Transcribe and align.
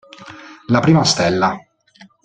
La 0.69 0.79
prima 0.79 1.03
stella. 1.03 1.55